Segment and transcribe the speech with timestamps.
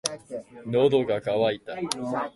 [0.73, 1.77] 喉が渇いた。